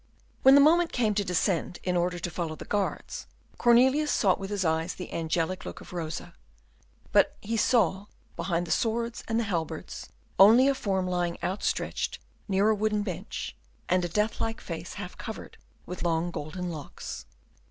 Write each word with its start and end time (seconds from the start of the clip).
When 0.41 0.55
the 0.55 0.61
moment 0.61 0.91
came 0.91 1.13
to 1.13 1.23
descend 1.23 1.77
in 1.83 1.95
order 1.95 2.17
to 2.17 2.31
follow 2.31 2.55
the 2.55 2.65
guards, 2.65 3.27
Cornelius 3.59 4.09
sought 4.11 4.39
with 4.39 4.49
his 4.49 4.65
eyes 4.65 4.95
the 4.95 5.13
angelic 5.13 5.63
look 5.63 5.79
of 5.79 5.93
Rosa, 5.93 6.33
but 7.11 7.37
he 7.39 7.55
saw, 7.55 8.07
behind 8.35 8.65
the 8.65 8.71
swords 8.71 9.23
and 9.27 9.39
halberds, 9.39 10.09
only 10.39 10.67
a 10.67 10.73
form 10.73 11.05
lying 11.07 11.37
outstretched 11.43 12.17
near 12.47 12.69
a 12.69 12.75
wooden 12.75 13.03
bench, 13.03 13.55
and 13.87 14.03
a 14.03 14.09
deathlike 14.09 14.59
face 14.59 14.95
half 14.95 15.19
covered 15.19 15.59
with 15.85 16.01
long 16.01 16.31
golden 16.31 16.71
locks. 16.71 17.27